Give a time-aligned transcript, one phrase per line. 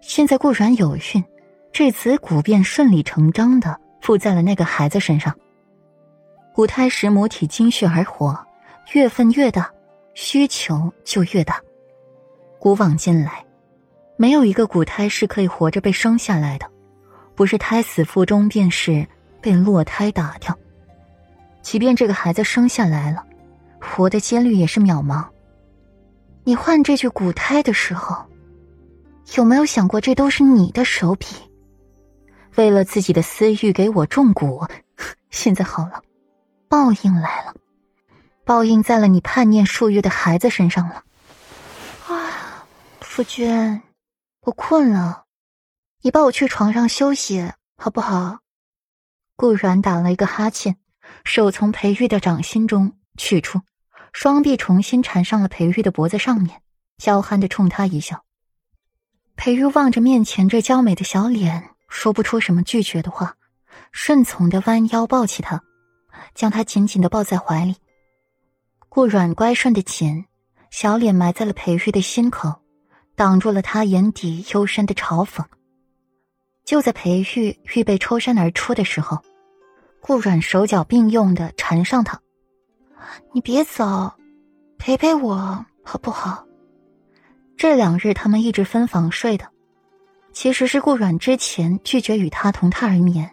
[0.00, 1.24] 现在顾软有孕，
[1.72, 5.34] 这子骨便顺理成章的附在了那个孩子身上。
[6.52, 8.38] 骨胎时母体精血而活，
[8.92, 9.70] 月份越大，
[10.14, 11.60] 需求就越大。
[12.58, 13.44] 古往今来，
[14.16, 16.66] 没有一个骨胎是可以活着被生下来的，
[17.34, 19.06] 不是胎死腹中，便是
[19.40, 20.58] 被落胎打掉。
[21.62, 23.24] 即便这个孩子生下来了，
[23.80, 25.24] 活的几率也是渺茫。
[26.42, 28.24] 你换这具骨胎的时候，
[29.36, 31.26] 有没有想过这都是你的手笔？
[32.56, 34.68] 为了自己的私欲给我种蛊，
[35.30, 36.02] 现在好了，
[36.68, 37.54] 报应来了，
[38.44, 41.04] 报应在了你叛逆数月的孩子身上了。
[42.08, 42.66] 啊，
[43.00, 43.80] 夫君，
[44.40, 45.26] 我困了，
[46.02, 48.38] 你抱我去床上休息好不好？
[49.36, 50.76] 顾然打了一个哈欠。
[51.24, 53.60] 手从裴玉的掌心中取出，
[54.12, 56.62] 双臂重新缠上了裴玉的脖子上面，
[56.98, 58.24] 娇憨的冲他一笑。
[59.40, 63.36] 裴玉望着面前这娇美的小脸，说不出什么拒绝的话，
[63.90, 65.62] 顺从的弯腰抱起她，
[66.34, 67.74] 将她紧紧的抱在怀里。
[68.90, 70.26] 顾软乖顺的紧，
[70.70, 72.52] 小脸埋在了裴玉的心口，
[73.16, 75.42] 挡住了他眼底幽深的嘲讽。
[76.66, 79.18] 就在裴玉预备抽身而出的时候。
[80.02, 82.20] 顾软手脚并用的缠上他，
[83.32, 84.12] 你别走，
[84.76, 86.44] 陪陪我好不好？
[87.60, 89.46] 这两日他们一直分房睡的，
[90.32, 93.30] 其实是顾软之前拒绝与他同榻而眠，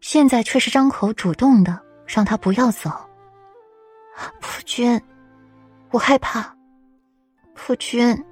[0.00, 2.90] 现在却是张口主动的让他不要走。
[4.40, 4.98] 夫君，
[5.90, 6.56] 我害怕。
[7.54, 8.24] 夫君，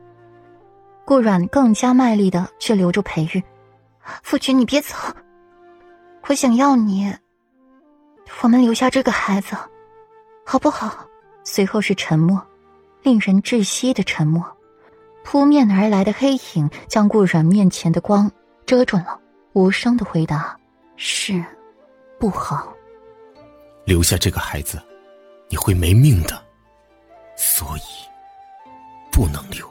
[1.05, 3.45] 顾软更加卖力的去留住裴玉。
[4.23, 4.97] 夫君，你别走，
[6.29, 7.15] 我想要你。
[8.41, 9.55] 我们留下这个孩子，
[10.47, 11.07] 好不好？
[11.45, 12.43] 随后是沉默，
[13.03, 14.56] 令人窒息的沉默。
[15.29, 18.31] 扑面而来的黑影将顾软面前的光
[18.65, 19.21] 遮住了，
[19.55, 20.57] 无声的回答
[20.95, 21.45] ：“是，
[22.17, 22.73] 不好。
[23.85, 24.81] 留下这个孩子，
[25.49, 26.41] 你会没命的，
[27.37, 27.81] 所以
[29.11, 29.69] 不能留。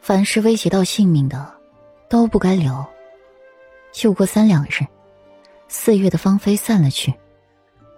[0.00, 1.48] 凡是威胁到性命的，
[2.08, 2.84] 都不该留。”
[4.02, 4.84] 又过三两日，
[5.68, 7.14] 四月的芳菲散了去。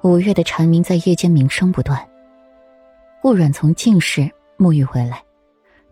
[0.03, 2.07] 五月的蝉鸣在夜间鸣声不断。
[3.23, 5.23] 顾软从进室沐浴回来，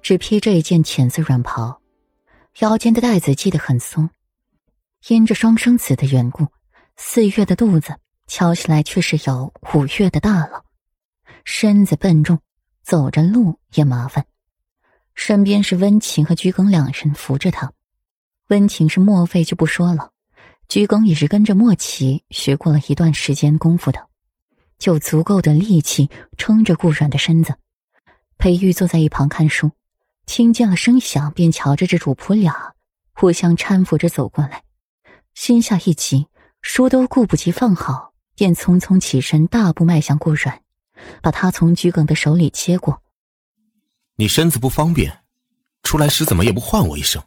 [0.02, 1.80] 只披着一件浅色软袍，
[2.60, 4.08] 腰间的带子系得很松。
[5.08, 6.46] 因着双生子的缘故，
[6.96, 7.96] 四月的肚子
[8.26, 10.64] 瞧起来却是有五月的大了。
[11.44, 12.38] 身子笨重，
[12.82, 14.26] 走着路也麻烦。
[15.14, 17.72] 身边是温情和鞠耿两人扶着他，
[18.48, 20.12] 温情是莫非就不说了。
[20.68, 24.06] 鞠耿也是跟着莫奇学过了一段时间功夫的，
[24.78, 27.54] 就足够的力气撑着顾软的身子。
[28.38, 29.70] 裴玉坐在一旁看书，
[30.30, 32.72] 听见了声响，便瞧着这主仆俩
[33.12, 34.62] 互相搀扶着走过来，
[35.34, 36.28] 心下一急，
[36.62, 40.62] 书都顾不及放好，便匆匆起身，大步迈向顾软，
[41.20, 43.02] 把他从鞠梗的手里接过。
[44.14, 45.12] 你身子不方便，
[45.82, 47.20] 出来时怎么也不唤我一声？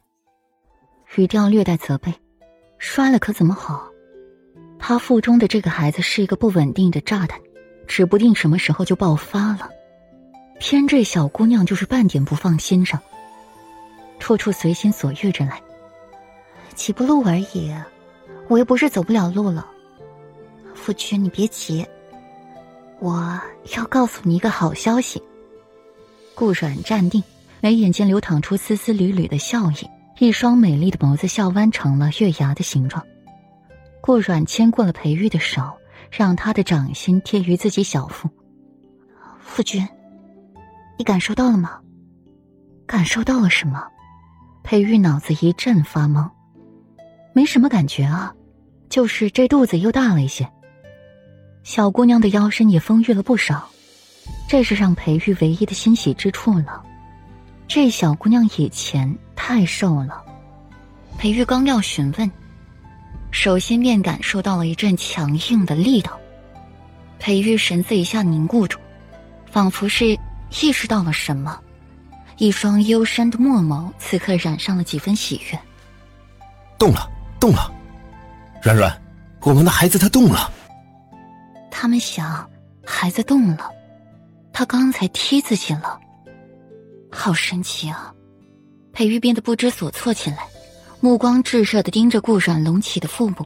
[1.18, 2.14] 语调略带责备。
[2.78, 3.86] 摔了可怎么好？
[4.80, 7.38] 他腹中的这个孩子是一个不稳定的炸弹，
[7.86, 9.70] 指不定什么时候就爆发了。
[10.60, 13.00] 偏这小姑娘就是半点不放心上，
[14.20, 15.62] 处处随心所欲着来。
[16.74, 17.74] 几步路而已，
[18.48, 19.68] 我又不是走不了路了。
[20.74, 21.86] 夫君，你别急，
[23.00, 23.40] 我
[23.76, 25.22] 要告诉你一个好消息。
[26.34, 27.24] 顾软站定，
[27.62, 29.88] 眉眼间流淌出丝丝缕缕的笑意。
[30.20, 33.04] 一双美丽的眸子笑弯成了月牙的形状。
[34.00, 35.62] 顾软牵过了裴玉的手，
[36.12, 38.30] 让他的掌心贴于自己小腹。
[39.40, 39.86] 夫君，
[40.98, 41.80] 你感受到了吗？
[42.86, 43.86] 感受到了什么？
[44.64, 46.30] 裴玉脑子一阵发懵。
[47.34, 48.34] 没什么感觉啊，
[48.90, 50.48] 就是这肚子又大了一些。
[51.64, 53.68] 小姑娘的腰身也丰腴了不少，
[54.48, 56.84] 这是让裴玉唯一的欣喜之处了。
[57.68, 60.24] 这小姑娘以前太瘦了，
[61.18, 62.30] 裴玉刚要询问，
[63.32, 66.20] 首先便感受到了一阵强硬的力道。
[67.18, 68.78] 裴玉神色一下凝固住，
[69.50, 70.18] 仿佛是
[70.62, 71.60] 意识到了什么，
[72.38, 75.60] 一双幽深的墨眸此刻染上了几分喜悦。
[76.78, 77.10] 动了，
[77.40, 77.72] 动了，
[78.62, 79.02] 软软，
[79.42, 80.52] 我们的孩子他动了。
[81.72, 82.48] 他们想，
[82.86, 83.70] 孩子动了，
[84.52, 86.00] 他刚才踢自己了。
[87.12, 88.14] 好神奇啊！
[88.92, 90.46] 裴玉变得不知所措起来，
[91.00, 93.46] 目光炙热的盯着顾软隆起的腹部，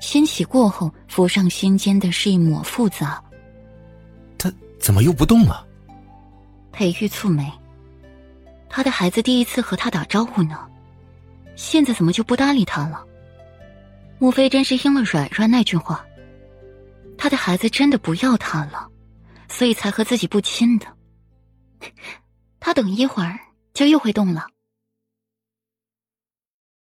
[0.00, 3.22] 欣喜过后浮上心间的是一抹复杂。
[4.36, 5.66] 他怎么又不动了？
[6.74, 7.48] 裴玉蹙眉，
[8.68, 10.68] 他的孩子第一次和他打招呼呢。
[11.54, 13.06] 现在怎么就不搭理他了？
[14.18, 16.04] 莫非真是应了软软那句话？
[17.16, 18.88] 他的孩子真的不要他了，
[19.48, 20.86] 所以才和自己不亲的。
[22.58, 23.38] 他等一会儿
[23.72, 24.48] 就又会动了。